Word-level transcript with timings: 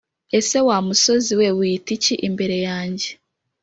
Ese 0.37 0.57
wamusozi 0.67 1.31
we 1.39 1.47
wiyita 1.57 1.89
iki 1.97 2.15
imbere 2.27 2.55
yanjye 2.67 3.07